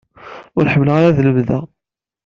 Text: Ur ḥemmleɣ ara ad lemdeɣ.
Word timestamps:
Ur 0.57 0.69
ḥemmleɣ 0.73 0.95
ara 0.97 1.07
ad 1.09 1.19
lemdeɣ. 1.25 1.63